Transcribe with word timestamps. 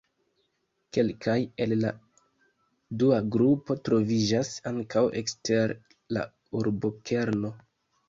Kelkaj 0.95 1.35
el 1.65 1.75
la 1.81 1.91
dua 3.05 3.21
grupo 3.37 3.79
troviĝas 3.91 4.53
ankaŭ 4.75 5.07
ekster 5.25 5.79
la 6.19 6.29
urbokerno. 6.65 7.59